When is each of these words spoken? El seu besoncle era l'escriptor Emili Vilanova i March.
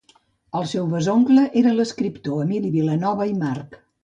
El 0.59 0.63
seu 0.71 0.87
besoncle 0.93 1.43
era 1.61 1.75
l'escriptor 1.81 2.41
Emili 2.47 2.73
Vilanova 2.79 3.29
i 3.35 3.39
March. 3.45 3.79